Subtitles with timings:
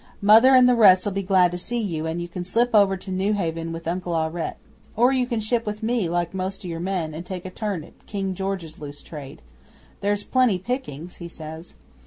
[0.23, 3.11] "Mother and the rest'll be glad to see you, and you can slip over to
[3.11, 4.57] Newhaven with Uncle Aurette.
[4.95, 7.83] Or you can ship with me, like most o' your men, and take a turn
[7.83, 9.43] at King George's loose trade.
[9.99, 11.75] There's plenty pickings," he says.